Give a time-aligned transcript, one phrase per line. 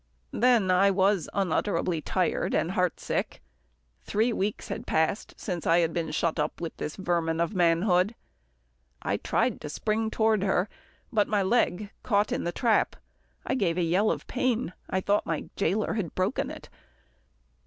[0.33, 3.39] Then, I was unutterably tired and heartsick.
[4.03, 8.15] Three weeks had passed since I had been shut up with this vermin of manhood.
[9.03, 10.67] I tried to spring toward her,
[11.13, 12.95] but my leg caught in the trap.
[13.45, 14.73] I gave a yell of pain.
[14.89, 16.67] I thought my jailer had broken it.